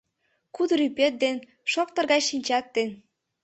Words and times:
Кудыр 0.55 0.79
ӱпет 0.87 1.13
ден, 1.23 1.37
шоптыр 1.71 2.05
гай 2.11 2.21
шинчат 2.29 2.65
ден 2.75 2.89